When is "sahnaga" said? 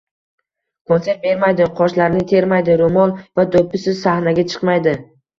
4.07-4.47